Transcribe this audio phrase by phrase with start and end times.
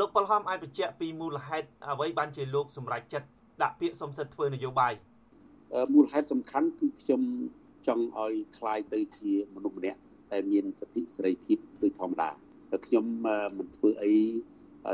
[0.00, 3.28] លោកប៉ុលហំអាចបញ្ជាក់ពីមូលហេតុអ្វីបានជាលោកសម្រេចចិត្ត
[3.62, 4.92] ដាក់ពាក្យសំសិទ្ធធ្វើនយោបាយ
[5.94, 7.22] មូលហេតុសំខាន់គឺខ្ញុំ
[7.86, 9.98] ចង់ឲ្យคลายទៅជាមនុស្សម្នាក់
[10.32, 12.30] តែមានសិទ្ធិសេរីភាពដូចធម្មតា
[12.70, 13.04] តែខ្ញុំ
[13.58, 14.14] មិនធ្វើអី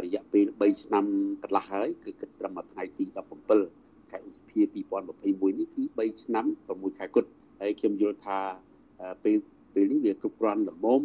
[0.05, 1.05] រយៈពេល3ឆ្នាំ
[1.43, 3.05] កន្លះហើយគឺគិតត្រឹមថ្ងៃទី
[3.59, 4.61] 17ខែឧសភា
[5.11, 7.29] 2021នេះគឺ3ឆ្នាំ6ខែគត់
[7.61, 8.39] ហើយខ្ញុំយល់ថា
[9.25, 9.39] ពេល
[9.75, 11.03] ពេលនេះវាគ្រប់គ្រាន់ល្មម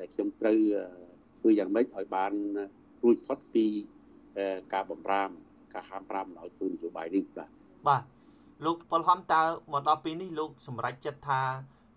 [0.00, 0.58] ដែលខ្ញុំត្រូវ
[1.38, 2.32] ធ្វើយ៉ាងម៉េចឲ្យបាន
[3.06, 3.66] រួចផុតពី
[4.72, 5.30] ការបំរាម
[5.74, 7.50] ការហាមប្រាមឲ្យធ្វើនយោបាយនេះបាទ
[7.88, 8.02] បាទ
[8.64, 9.42] លោកប៉ុលហំតើ
[9.72, 11.42] មកដល់ពេលនេះលោកសម្រេចចិត្តថា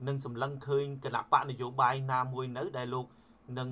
[0.08, 3.06] នឹងសម្លឹងឃើញគណៈបកនយោបាយណាមួយនៅ ដែលលោក
[3.60, 3.70] នឹង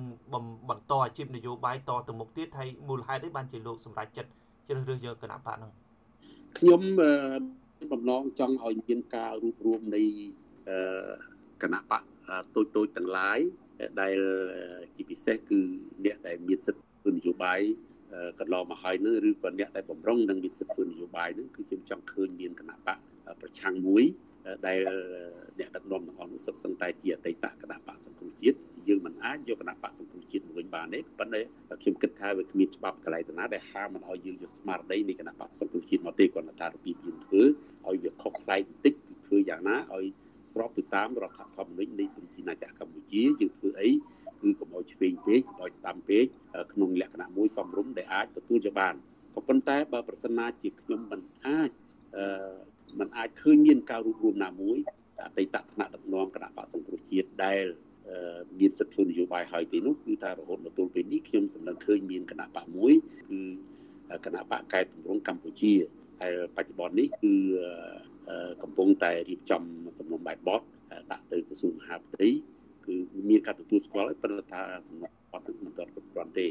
[0.68, 4.30] បន្តអាជីពនយោបាយតទៅមុខទៀតហើយមូលហេតុនេះបានជាលោកសម្រេចចិត្ត
[4.68, 5.72] ជ្រើសរើសយកគណៈបកហ្នឹង
[6.58, 6.82] ខ្ញុំ
[7.92, 10.02] បំណងចង់ឲ្យមានការរួបរวมនៃ
[11.62, 12.02] គណៈបក
[12.54, 13.38] តូចតូចទាំងឡាយ
[14.00, 14.16] ដែល
[14.94, 15.60] ជាពិសេសគឺ
[16.04, 17.60] អ្នកដែលមានសិទ្ធិ ធ្វើនយោបាយ
[18.40, 22.98] កន្លងមកហើយនឹងឬក៏អ្នកដែលបំរុងនឹងមានសិទ្ធិធ្វើនយោបាយនឹងគឺខ្ញុំចង់ឃើញមានគណៈបក
[23.40, 24.04] ប្រឆាំងមួយ
[24.66, 24.80] ដែល
[25.58, 31.40] អ្នកដឹកនាំទាំងអស់នោះសុទ្ធសឹងតែជាអតីតគណៈបកសង្គ្រោះជាតិយើងមិនអាចយកគណៈបកសង្គ្រោះជាតិមកវិញបានទេប៉ុន្តែ
[31.82, 37.42] ខ្ញុំគិតថាវាគ្មានច្បាប់កន្លែងណាដែលហាមមិនឲ្យយើងយកស្មារតីនៃគណៈបកសង្គ្រោះជាតិមកទេគ្រាន់តែថារបៀបយើងធ្វើ
[37.86, 40.06] ឲ្យវាខុសប្លែកបន្តិចគឺធ្វើយ៉ាងណាឲ្យ
[40.50, 43.90] ស្របទៅតាមរដ្ឋធម្មនុញ្ញនៃប្រជាណាចក្រកម្ពុជាយើងធ្វើអី
[44.42, 46.24] គឺកុំឲ្យឆ្វេងពេកកុំឲ្យស្ដាំពេក
[46.72, 48.94] ក្នុងលក្ខណៈមួយសំរុំដែលអាចទទួលយកបាន
[49.34, 51.70] ក៏ប៉ុន្តែបើប្រសិនណាជាខ្ញុំមិនអាច
[53.00, 54.78] មិនអាចឃើញមានការរួមរួមណាមួយ
[55.26, 57.62] អតីតថ្នាក់ដឹកនាំគណៈបកសង្គ្រោះជាតិដែល
[58.58, 62.92] មានសិទ្ធិធ្វើនយោបាយហើយទីនោះគឺថារហូតមកទល់ពេលនេះខ្ញុំសម្លឹងឃើញមានគណៈបកមួយ
[63.30, 63.38] គឺ
[64.26, 65.74] គណៈបកកែតម្រង់កម្ពុជា
[66.20, 67.34] ហើយបច្ចុប្បន្ននេះគឺ
[68.62, 69.62] កំពុងតែរៀបចំ
[69.98, 70.62] សំណុំបែបបទ
[71.12, 72.28] ដាក់ទៅក្រសួងមហាផ្ទៃ
[73.30, 76.46] មានការទទួលស្គាល់ហើយប៉ុន្តែថាសំណុំបទនេះមិនទាន់គ្រប់គ្រាន់ទេ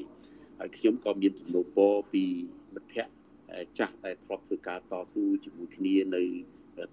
[0.60, 2.24] ហើយខ្ញុំក៏មានសំណូមពរពី
[2.74, 3.14] មិត្តភ័ក្តិ
[3.80, 6.24] ចាស់ដែលធ្លាប់ធ្វើការតស៊ូជាមួយគ្នានៅ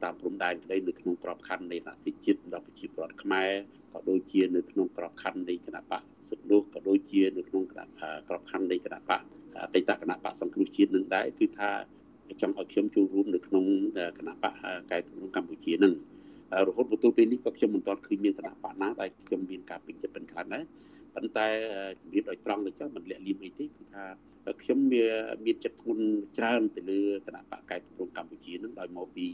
[0.02, 3.50] តាមព្រំដែនក្តីនៅក្នុងក្របខ័ណ្ឌនៃនសិជាតិដល់ប្រជាពលរដ្ឋខ្មែរ
[3.92, 7.80] ក៏ដូចជានៅក្នុងក្របខ័ណ្ឌនៃគណៈបកសិទ្ធិនោះក៏ដូចជានៅក្នុងក្រ
[8.38, 9.20] បខ័ណ្ឌនៃគណៈបក
[9.62, 11.70] អតីតគណៈបកសង្គ្រោះជាតិនឹងដែរគឺថា
[12.40, 13.64] ចង់ឲ្យខ្ញុំចូលរួមនៅក្នុង
[14.18, 14.54] គណៈបក
[14.90, 15.94] កែតម្រង់កម្ពុជានឹង
[16.68, 20.64] រហូតមកទល់ពេលនេះក៏ខ្ញុំមិនទាន់ឃើញមានគណៈបកណាដែលខ្ញុំមានការពេញចិត្តមិនខ្លាំងដែរ
[21.14, 21.46] ប៉ុន្តែ
[22.00, 24.04] ជំរាបដោយត្រង់ទៅចុះមិនលាក់លៀមអីទេគឺថា
[24.62, 25.06] ខ្ញុំវា
[25.44, 26.04] មានចិត្តធ្ងន់
[26.38, 29.26] ច្រើនទៅលើគណៈបកកែប្រំកម្ពុជានឹងដោយមកពី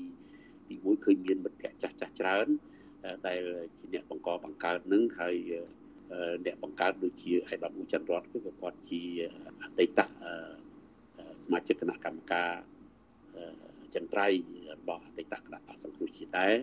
[0.69, 2.47] ទីមួយឃើញមានមិត្តភ័ក្ដិចាស់ចាស់ច្រើន
[3.27, 3.41] ដែល
[3.79, 5.37] ជាអ្នកបង្កបង្កើតនឹងហើយ
[6.47, 9.03] អ្នកបង្កើតដូចជាឯកឧត្តមឧចន្ទរតគឺគាត់ជា
[9.63, 10.01] អតីត
[11.45, 12.51] សមាជិកគណៈកម្មការ
[13.95, 14.27] ចន្ទ្រៃ
[14.81, 16.55] របស់អតីតគណៈបកសង្គ្រោះជាតិដែរ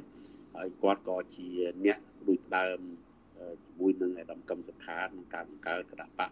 [0.55, 1.47] ហើយគាត់ក៏ជា
[1.85, 1.97] អ្នក
[2.27, 2.79] ដូចដើម
[3.63, 6.29] ជាមួយនឹងអៃដាមកឹមសុខាក្នុងការបង្កើតគណៈបក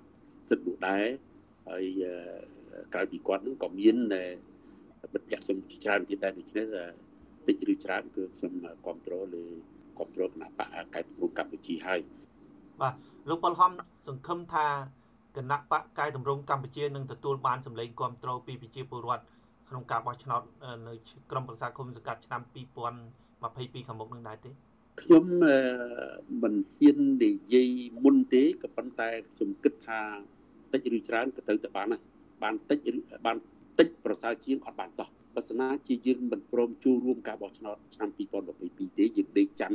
[0.50, 1.06] សិទ្ធិនោះដែរ
[1.70, 1.86] ហើយ
[2.94, 3.96] ក្រៅពីគាត់នឹងក៏មាន
[5.14, 6.66] មិត្តភក្តិខ្ញុំច្រើនទៀតដែរដូច្នេះ
[7.48, 8.54] តិចឬច្រើនគឺខ្ញុំ
[8.86, 9.44] គ្រប់គ្រងលើ
[9.98, 12.00] គ្រប់គ្រងគណៈបកកែតម្រង់កម្ពុជាហើយ
[12.82, 12.94] បាទ
[13.30, 13.72] លោកប៉ុលហំ
[14.08, 14.68] សង្ឃឹមថា
[15.36, 19.24] គណៈបកកែតម្រង់កម្ពុជានឹងទទួលបានសម្លេងគ្រប់គ្រងពីប្រជាពលរដ្ឋ
[19.70, 20.42] ក្នុងការបោះឆ្នោត
[20.88, 20.94] នៅ
[21.32, 22.42] ក្រមប្រឹក្សាគុំសង្កាត់ឆ្នាំ
[23.46, 24.52] 2022ខាងមុខនឹងដែរទេ
[25.02, 25.26] ខ្ញុំ
[26.44, 27.70] មិនហ៊ាននិយាយ
[28.04, 30.00] មុនទេក៏ប៉ុន្តែខ្ញុំគិតថា
[30.74, 32.02] តិចឬច្រើនក៏ទៅតែបានដែរ
[32.44, 32.80] បានតិច
[33.26, 33.38] បាន
[33.80, 38.10] តិចប្រសើរជាងអត់បានសោះបើស្នាជាយើងមិនព្រមចូលរួមការបោះឆ្នោតឆ្នាំ
[38.54, 39.74] 2022ទេយើងដេកចាំ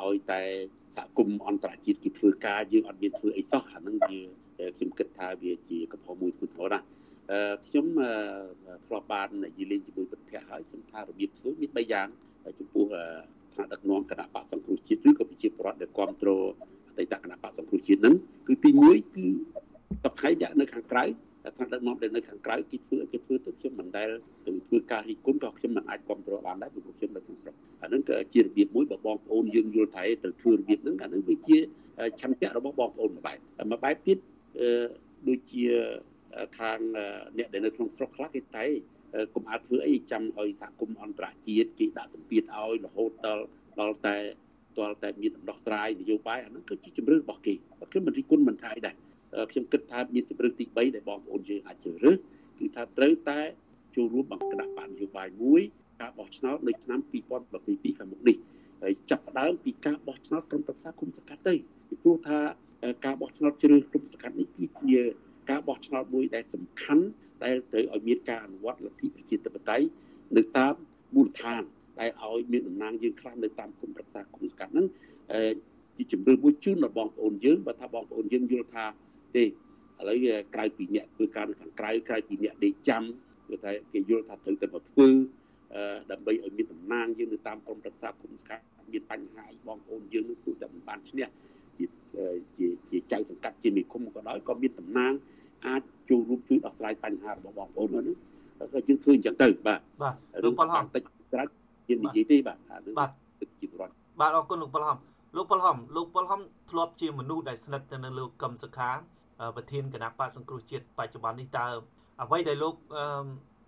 [0.00, 0.42] ឲ្យតែ
[0.96, 4.18] សហគមន៍អន្តរជាតិគេធ្វើការយើងអត់មានធ្វើអីសោះអាហ្នឹងវា
[4.76, 6.86] ខ្ញុំគិតថាវាជាកំហុសមួយធ្ងន់ធ្ងរណាស់
[7.66, 7.86] ខ្ញុំ
[8.86, 12.08] ធ្លាប់បាននិយាយលេងជាមួយមិត្តភ័ក្តិហើយខ្ញុំថារបៀបធ្វើមាន3យ៉ាង
[12.58, 12.84] ចំពោះ
[13.54, 16.42] ថ្នាក់ដឹកនាំគណៈបកសង្គ្រោះជាតិឬក៏ប្រជាពលរដ្ឋដែលគ្រប់គ្រង
[16.88, 18.14] អតីតគណៈបកសង្គ្រោះជាតិហ្នឹង
[18.46, 19.26] គឺទី1គឺ
[20.04, 21.04] សប្តាហ៍ដាក់នៅខាងក្រៅ
[21.44, 24.10] តែថ្នាក់ដឹកនាំដែលនៅខាងក្រៅគេធ្វើគេធ្វើទៅខ្ញុំមិនដែល
[24.46, 31.58] ទៅធ្វើការរីគុណក៏ខ្ញុំមិនអាចគ្រប់គ្រងបានដែរព្រោះខ្ញុំនៅក្នុងស្រុកអានឹងក៏ជារបៀបមួយបើបងប្អូនយើងយល់ថាត្រូវធ្វើរបៀបហ្នឹងអានឹងវាជា
[32.20, 33.38] ឆន្ទៈរបស់បងប្អូនមួយបែប
[33.70, 34.18] មួយបែបទៀត
[35.28, 35.64] ដូចជា
[36.58, 36.78] ខាង
[37.38, 38.66] អ្នកដែលនៅក្នុងស្រុកខ្លះគេតែ
[39.34, 43.44] កុំអាចធ្វើអីចាំឲ្យសហគមន៍អន្តរជាតិគេដាក់សម្ពាធឲ្យរហូតដល់
[43.80, 44.16] ដល់តែ
[44.78, 47.54] ទាល់តែមានដំណោះស្រាយនយោបាយអានោះគឺជាជំរឿនរបស់គេ
[47.90, 48.94] ខ្ញុំមិនរិះគន់មិនថាអីដែរ
[49.50, 52.16] ខ្ញុំគិតថាមានជំរឿនទី3ដែលបងប្អូនយើងអាចជ្រើសរើស
[52.58, 53.40] គឺថាត្រូវតែ
[53.96, 55.60] ចូលរួមបង្ក្រាបបាននយោបាយមួយ
[56.00, 58.36] ការបោះឆ្នោតនៅឆ្នាំ2022ខាងមុខនេះ
[58.82, 61.54] ហើយចាប់ផ្ដើមពីការបោះឆ្នោតក្រុមប្រឹក្សាគុំសង្កាត់ទៅ
[61.88, 62.38] ពីព្រោះថា
[63.04, 65.00] ការបោះឆ្នោតជ្រើសក្រុមសង្កាត់នេះគឺជា
[65.50, 67.04] ការបោះឆ្នោតមួយដែលសំខាន់
[67.44, 69.86] ដែលត្រូវឲ្យមានការអនុវត្តលទ្ធិប្រជាធិបតេយ្យ
[70.36, 70.74] នៅតាម
[71.14, 71.62] មូលដ្ឋាន
[72.00, 74.86] ដែលឲ្យមានតំណាងយើងខ្លះនៅតាមគុំប្រឹក្សាគុំសង្កាត់ហ្នឹង
[75.96, 78.84] ជាជំរឿមួយជូនដល់បងប្អូនយើងបើថាបងប្អូនយើងយល់ថា
[79.36, 79.46] ទេឥ
[80.08, 80.16] ឡូវ
[80.54, 83.02] ក្រៅពីអ្នកធ្វើការនៅខាងក្រៅក្រៅពីអ្នកដេកចាំ
[83.48, 85.08] គឺថាគេយល់ថាត្រូវតែមកធ្វើ
[86.10, 91.26] ដើម្បីឲ្យមានតំណាងយើងនៅតាមក្រមប្រឹក្សាគុំស្កាត់មានបញ្ហាអីបងប្អូនយើងនោះទោះតែមិនបានឈ្នះ
[91.76, 91.84] ជា
[92.56, 95.39] ជាជាចៅសង្កាត់ជានិគមក៏ដោយក៏មានតំណាងអាចចូលរួម
[96.50, 98.16] ជួយដោះស្រាយបញ្ហារបស់បងប្អូននោះ
[98.72, 100.14] ក៏យើងធ្វើអញ្ចឹងទៅបាទបាទ
[100.44, 101.02] លោកប៉ុលហំតិច
[101.32, 101.44] ក្រៅ
[101.88, 102.58] ជានិយាយទេបាទ
[102.98, 103.10] បាទ
[103.60, 104.98] ជីវរដ្ឋបាទអរគុណលោកប៉ុលហំ
[105.36, 108.90] លោកប៉ុលហំលោកប៉ុលហំធ្លាប់ជាមនុស្សដែលស្និទ្ធទៅនឹងលោកកឹមសុខា
[109.56, 111.66] ប្រធានគណៈបកសង្គ្រោះជាតិបច្ចុប្បន្ននេះតើ
[112.22, 112.74] អ្វីដែលលោក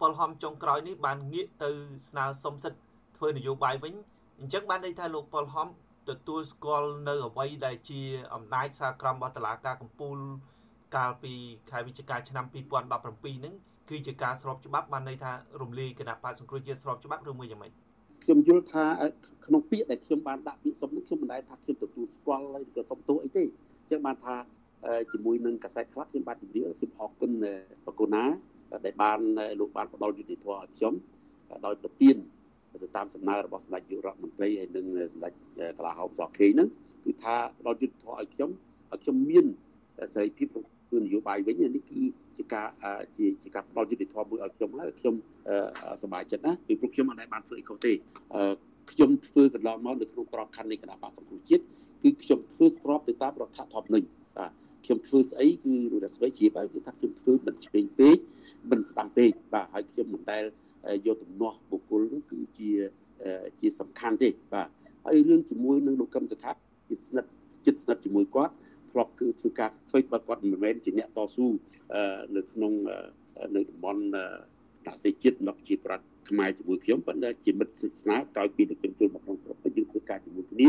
[0.01, 1.71] ប៉ុលហំចុងក្រោយនេះបានងាកទៅ
[2.09, 2.81] ស្នើសុំសិទ្ធិ
[3.17, 3.95] ធ្វើនយោបាយវិញ
[4.41, 5.69] អញ្ចឹងបានន័យថាលោកប៉ុលហំ
[6.09, 8.01] ទទួលស្គាល់នៅអ្វីដែលជា
[8.35, 10.17] អំណាចសាក្រមរបស់តឡាការកម្ពុជា
[10.97, 11.33] កាលពី
[11.71, 13.55] ខែវិច្ឆិកាឆ្នាំ2017ហ្នឹង
[13.91, 17.73] គឺជាការស្របច្បាប់បានន័យថារំលាយគណៈបកសង្គ្រោះជាតិស្របច្បាប់ឬមួយយ៉ាងម៉េច
[18.25, 18.85] ខ្ញុំយល់ថា
[19.47, 24.37] ក្នុងពាក្យដែលខ្ញុំបានដាក់ពាក្យសុំនេះខ្ញុំមិនដែលថាខ្ញុំទទួលស្គាល់ឬក៏សុំទោសអីទេអញ្ចឹងបានថា
[25.13, 27.33] ជាមួយនឹងកាសែតខ្លះខ្ញុំបានជម្រាបខ្ញុំអរគុណ
[27.87, 28.25] បកូណា
[28.87, 29.21] ដែលបាន
[29.61, 30.95] លោកបានផ្ដល់យុតិធម៌ឲ្យខ្ញុំ
[31.67, 32.17] ដោយប្រទៀន
[32.83, 35.33] ទៅតាមសំណើរបស់សម្ដេចនាយករដ្ឋមន្ត្រីហើយនិងសម្ដេច
[35.79, 36.69] កលាហោមសខេងហ្នឹង
[37.05, 38.51] គឺថាផ្ដល់យុតិធម៌ឲ្យខ្ញុំ
[38.91, 39.47] ឲ្យខ្ញុំមាន
[40.15, 42.01] សេរីភាពធ្វើនយោបាយវិញនេះគឺ
[42.37, 42.67] ជាការ
[43.17, 45.15] ជាជាការផ្ដល់យុតិធម៌មួយឲ្យខ្ញុំហើយខ្ញុំ
[46.03, 47.93] សប្បាយចិត្តណាពីព្រោះខ្ញុំអត់ដែលបានធ្វើអីខុសទេ
[48.93, 51.63] ខ្ញុំធ្វើកន្លងមកនៅក្នុងក្របខ័ណ្ឌនៃគណៈបកសង្គមជាតិ
[52.03, 54.07] គឺខ្ញុំធ្វើស្របទៅតាមរដ្ឋធម្មនុញ្ញ
[54.39, 54.51] បាទ
[54.85, 55.75] ខ្ញុំធ្វើស្អីគឺ
[56.05, 58.17] រស្មីជាបែបគឺថាខ្ញុំធ្វើមិនឆ្វេងពេក
[58.71, 60.45] មិនស្ដាំពេកបាទហើយខ្ញុំមិនដែល
[61.07, 62.71] យកទំនាស់បុគ្គលនោះគឺជា
[63.61, 64.69] ជាសំខាន់ទេបាទ
[65.05, 66.51] ហើយរឿងជាមួយនឹងលោកកឹមសុខា
[66.89, 67.31] ជាស្និទ្ធ
[67.67, 68.55] ចិត្តស្និទ្ធជាមួយគាត់
[68.93, 71.47] ធ្លាប់គឺធ្វើការធ្វើបើគាត់មិនមែនជាអ្នកតស៊ូ
[72.37, 72.73] នៅក្នុង
[73.57, 74.03] នៅតំបន់
[74.87, 80.69] តាសេជាតិរបស់ប្រជាប្រដ្ឋខ្មែរជាមួយខ្ញុំប៉ុន្តែជាមិត្តសិទ្ធិស្នាក្រោយពីទៅខ្ញុំចូលមកក្នុងស្រុកយើងធ្វើការជាមួយគ្នា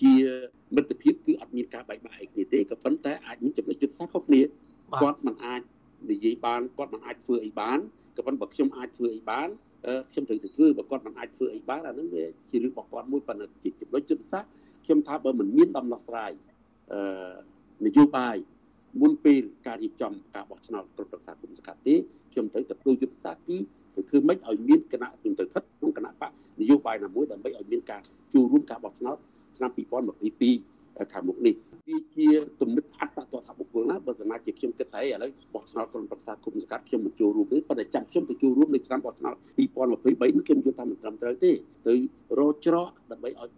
[0.00, 0.12] ជា
[0.76, 4.40] មិត្តភាពគឺអត់មានការបែកបាក់អីគ្នាទេក៏ប៉ុន្តែអាចមានចំណុចយុទ្ធសាស្ត្រខុសគ្នា
[5.00, 5.60] គាត់មិនអាច
[6.10, 7.78] និយាយបានគាត់មិនអាចធ្វើអីបាន
[8.16, 9.48] ក៏ប៉ុន្តែបើខ្ញុំអាចធ្វើអីបាន
[10.10, 14.50] ខ្ញុំត្រូវទៅធ្វើបើគាត់មិនអាចធ្វើអីបានអានឹងវាជារឿងរបស់គាត់មួយប៉ុន្តែជាចំណុចយុទ្ធសាស្ត្រ
[14.84, 16.32] ខ្ញុំថាបើមិនមានដំណោះស្រាយ
[16.92, 17.00] អឺ
[17.86, 18.36] នយោបាយ
[19.00, 21.94] មុនពេលការរៀបចំការបោះឆ្នោតគ្រប់ប្រសាគុំសកាត់ទេ
[22.32, 23.56] ខ្ញុំត្រូវទៅធ្វើយុទ្ធសាស្ត្រគឺ
[23.94, 26.30] ទៅធ្វើម៉េចឲ្យមានគណៈខ្ញុំទៅស្ថិតក្នុងគណៈបក
[26.60, 28.02] នយោបាយណាមួយដើម្បីឲ្យមានការ
[28.34, 29.16] ចូលរួមការបោះឆ្នោត
[29.56, 31.54] ឆ្នាំ2022ខាងមុខនេះ
[31.88, 32.28] វាជា
[32.60, 41.52] ទំនិតអត្តតថាបុគ្គលណាបើសិនជាខ្ញុំគិតថាឥឡូវបោះឆ្នោតក្រុមប្រឹក្សាគុំសង្កាត់ខ្ញុំមិនចូលរួមទេប៉ុន្តែចាំខ្ញុំទៅចូលរួមនៅឆ្នាំបោះឆ្នោត2023នេះខ្ញុំយល់ថាមិនត្រឹមត្រូវទេ
[41.88, 41.94] ទៅ
[42.38, 43.50] រកច្រកដើម្បីឲ្យ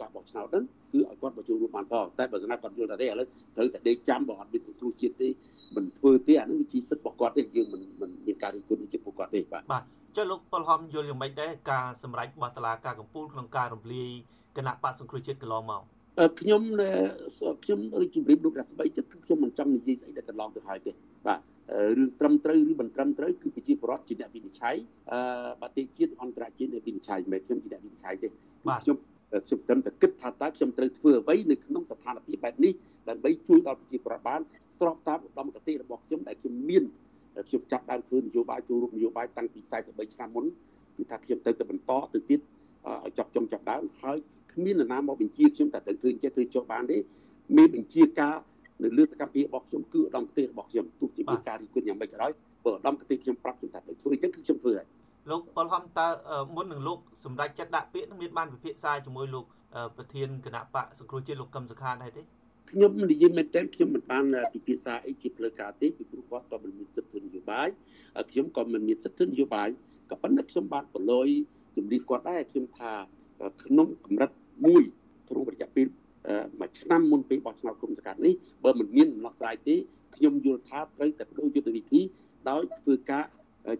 [0.00, 5.28] ការបោះឆ្នោតហ្នឹងគឺឲ្យគាត់មកចូលរួមបានផងតែបើសិនណាគាត់យល់ថាទេឥឡូវត្រូវតែដេកចាំបើអត់មានសង្គ្រោះជាតិទេ
[5.76, 9.82] មិនធ្វើទេអានេះវាជាសិទ្ធិរបស់គាត់ទេយើងមិនមិនមានការរិះគន់ជាពួកគាត់ទេបាទបាទ
[10.16, 14.10] ចុះលោកប៉ុលហំយល់យ៉ាងម៉េចដែរការសម្រេចរបស់តុលាការកំពូលក្នុងការរំលាយ
[14.56, 15.82] គណៈបកសង្គ្រោះជាតិកន្លងមក
[16.40, 16.62] ខ្ញុំ
[17.64, 20.92] ខ្ញុំដូចជំរាបលោករាស្មីចិត្តខ្ញុំមិនចង់និយាយស្អីដែលកន្លងទៅហើយទេ
[21.26, 21.40] បាទ
[21.98, 24.76] រឿងត្រឹមត្រូវឬមិនត្រឹមត្រូវគឺប្រជាពលរដ្ឋជាអ្នកវិនិច្ឆ័យ
[25.12, 25.20] អឺ
[25.60, 28.96] ប្រទេសជាតិអន្តរជាតិអ្នកវិនិច្ឆ័យមិនខ្ញុំជាអ្នកវិនិច្ឆ័យទេខ្ញុំ
[29.46, 32.72] ខ្ញុំត្រឹមតែគិតថាតើខ្ញុំត្រូវធ្វើអ្វីនៅក្នុងស្ថានភាពបែបនេះ
[33.08, 34.40] ដើម្បីជួយដល់ប្រជាពលរដ្ឋបាន
[34.78, 36.84] ស្របតាមឧត្តមគតិរបស់ខ្ញុំដែលខ្ញុំមាន
[37.48, 40.44] ខ្ញុំចាប់ដើមធ្វើនយោបាយចូលរួមនយោបាយតាំងពី43ឆ្នាំមុន
[40.96, 42.40] គឺថាខ្ញុំទៅទៅបន្តទៅទៀត
[43.04, 44.18] ឲ្យចាប់ចុងចាប់ដើមហើយ
[44.52, 46.96] គ្មាននរណាមកបញ្ជាខ្ញុំតែត្រូវធ្វើចេះធ្វើចុះបានទេ
[47.56, 48.36] មានបញ្ជាការ
[48.84, 52.32] នៅលើតកម្មភាពរបស់ខ្ញុំគឺឧត្តមគតិរបស់ខ្ញុំទោះជាមានការរិះគន់យ៉ាងម៉េចក៏ដោយ
[52.64, 54.86] បើឧត្តមគតិខ្ញុំប្រាប់ខ្ញុំថាទៅធ្វើអញ្ចឹងគឺខ្ញុំធ្វើហើយ
[55.30, 56.06] លោកប៉ុលហំតើ
[56.54, 59.44] មុននឹងលោកសម្ដេចចិត្តដាក់ពាក្យនឹងមានបានពិភាក្សាជាមួយលោក
[59.96, 62.22] ប្រធានគណៈបកសង្គ្រោះជាតិលោកកឹមសុខាដែរទេ
[62.70, 67.68] ខ្ញុំនិយាយមែនតើខ្ញុំមិនបានពិភាក្សាអីជាផ្លូវការទេពីព្រោះគាត់ក៏មិនមានសិទ្ធិនយោបាយ
[68.30, 69.68] ខ្ញុំក៏មិនមានសិទ្ធិនយោបាយ
[70.10, 71.28] ក៏ប៉ុន្តែខ្ញុំបានប្រឡយ
[71.76, 72.92] ជំរាបគាត់ដែរខ្ញុំថា
[73.64, 74.30] ក្នុងកម្រិត
[74.66, 74.82] មួយ
[75.28, 75.86] ក្នុងរយៈពេល
[76.60, 79.76] មួយឆ្នាំមុនពេលបោះឆ្នោតគុំសកាត់នេះបើមិនមានដំណោះស្រាយទេ
[80.16, 82.00] ខ្ញុំយល់ថាត្រូវតែបដូរយុទ្ធវិធី
[82.50, 83.24] ដោយធ្វើការ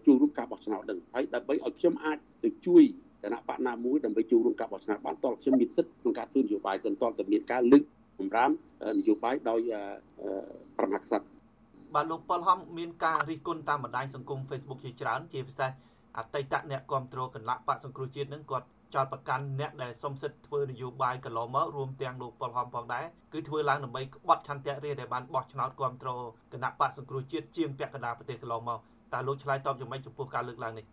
[0.05, 2.83] ចូលរួមការបោះឆ្នោតនឹងហើយដើម្បីឲ្យខ្ញុំអាចទៅជួយ
[3.23, 7.83] គណៈបកណាមួយដើម្បីចូលរួមការបោះឆ្នោតបានតលខ្ញុំមានសិទ្ធិក្នុងការធ្វើនយោបាយសិនតលតែមានការលើក
[8.19, 8.51] បំរាម
[8.97, 9.61] នយោបាយដោយ
[10.77, 11.25] ប្រមាក្សត្រ
[11.95, 15.71] បាទលោកប៉ុលហំមានការរិះគន់តាមបណ្ដាញសង្គម Facebook ជាច្រើនជាពិសេស
[16.17, 26.17] អតីតអ្នកគ្រប់គ្រងគណៈបកសង្គ្រោះជាតិនឹងគាត់ចោតប្រកាន់អ្នកដែលសុំសិទ្ធិធ្វើនយោបាយកន្លងមករួមទាំងលោកប៉ុលហំផងដែរគឺធ្វើឡើងដើម្បីក្បត់ឆន្ទៈរាដែលបានបោះឆ្នោតគ្រប់គ្រង
[26.53, 28.79] គណៈបកសង្គ្រោះជាតិជាងពាក់កណ្ដាលប្រទេសកន្លងមក
[29.13, 30.85] តើលោកឆ្លើយតបយ៉ាងម៉េចចំពោះការលើកឡើងនេះ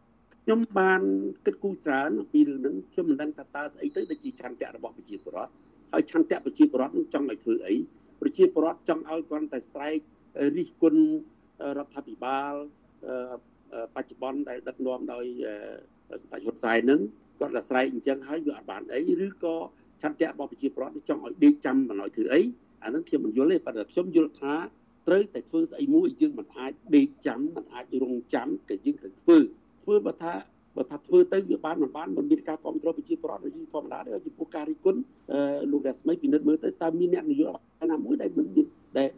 [0.45, 1.03] ខ្ញុំបាន
[1.47, 5.53] គិតគូរច្រើនអំពីរឿងហ្នឹងខ្ញុំមិនដឹងថាតើស្អីទៅដែលជាឆន្ទៈរបស់ប្រជាពលរដ្ឋ
[5.93, 7.75] ហើយឆន្ទៈប្រជាពលរដ្ឋនឹងចង់ឲ្យធ្វើអី
[8.21, 9.99] ប្រជាពលរដ្ឋចង់ឲ្យគាត់តែស្រែក
[10.57, 11.03] រិះគន់
[11.79, 12.53] រដ្ឋាភិបាល
[13.95, 15.25] បច្ចុប្បន្នដែលដឹកនាំដោយ
[16.23, 17.01] សម្ដេចហ៊ុនសែននឹង
[17.41, 19.55] គាត់តែស្រែកអញ្ចឹងហើយវាអត់បានអីឬក៏
[20.03, 22.41] ឆន្ទៈរបស់ប្រជាពលរដ្ឋចង់ឲ្យដេកចាំមិនឲ្យធ្វើអី
[22.85, 24.55] អានឹងខ្ញុំមិនយល់ទេប៉ុន្តែខ្ញុំយល់ថា
[25.07, 29.39] ត្រូវតែធ្វើស្អីមួយយើងមិនអាចដេកចាំមិនអាចរងចាំតែយើងត្រូវធ្វើ
[29.83, 30.33] ធ្វើបើថា
[30.77, 35.01] បើថាធ្វើទៅវាបានមិនបានមិនមានការគ្រប់គ្រងប្រជាប្រដ្ឋដូចធម្មតាទេចំពោះការរិះគន់
[35.73, 38.67] លោករស្មីពិនិត្យមើលទៅតើមានអ្នកនយោបាយណាមួយដែលមិនមាន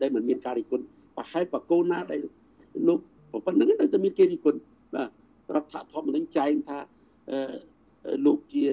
[0.03, 0.85] ដែលមិនមានការរិះគន់
[1.17, 2.21] ប្រហែលបកគោណាដែល
[2.89, 2.99] លោក
[3.47, 4.59] ប៉ុណ្្នឹងនៅតែមានគេរិះគន់
[4.95, 6.79] បាទរដ្ឋធម្មនុញ្ញចែងថា
[8.27, 8.65] លោកជា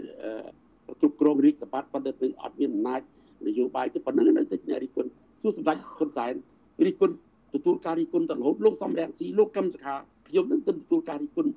[1.00, 3.01] គ្រប់គ្រងរាជសម្បត្តិប៉ុន្តែពេលអត់មានអំណាច
[3.48, 5.10] នយោបាយទេប៉ុណ្្នឹងនៅតែអ្នករិះគន់
[5.41, 6.34] សួរសម្ដេចហ៊ុនសែន
[6.86, 7.15] រិះគន់
[7.53, 9.96] ទទួលការរិះគន់ទៅរហូតលោកសំរងស៊ីលោកកឹមសុខា
[10.27, 11.51] ខ្ញុំនឹងទទួលការរិះគន់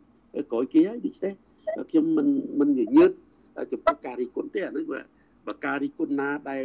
[0.52, 1.32] ក្រោយគេហើយដូច្នេះ
[1.90, 2.28] ខ្ញុំមិន
[2.60, 3.10] មិនញញើត
[3.72, 4.84] ចំពោះការរិះគន់ទេអានេះ
[5.46, 6.62] បើការរិះគន់ណាដែល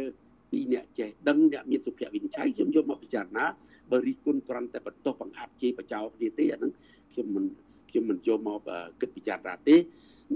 [0.50, 3.44] ពីអ្នកចេះដឹងអ្នកមានសុភវិនិច្ឆ័យខ្ញុំយកមកពិចារណា
[3.90, 6.72] បើរិះគន់គ្រាន់តែបន្ទោសបង្អាប់ជេរបចោគ្នាទេអាហ្នឹង
[7.12, 7.44] ខ្ញុំមិន
[7.90, 8.60] ខ្ញុំមិនយកមក
[9.00, 9.76] គិតពិចារណាទេ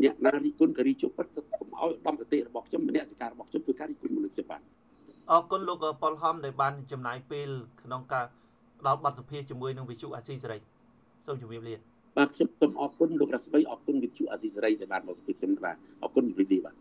[0.02, 4.77] អ្នកណារិះគន់ក៏រិះជប់ពិតកុំឲ្យដំកតិរបស់ខ្ញុំម្នាក់សការរបស់ខ្ញុំធ្វើការរិះគន់មនុស្សខ្ញុំបាទ
[5.32, 7.48] អរគុណលោកប៉ុលហំដែលបានចំណាយពេល
[7.82, 8.24] ក្នុងការ
[8.86, 10.58] ដល់បទសភាជាមួយនឹងវិទ្យុអាស៊ីសេរី
[11.26, 11.74] សូមជម្រាបលា
[12.16, 16.74] បាទខ្ញុំសូមអរគុណលោករស្មីអរគុណវិទ្យុអាស៊ីសេរីដែលបានមកជួបខ្ញុំបាទអរគុណវិទ្យុបាទ